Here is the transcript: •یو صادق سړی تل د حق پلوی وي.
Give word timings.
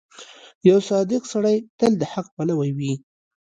•یو 0.69 0.77
صادق 0.89 1.21
سړی 1.33 1.57
تل 1.79 1.91
د 2.01 2.03
حق 2.13 2.27
پلوی 2.35 2.71
وي. 2.77 2.93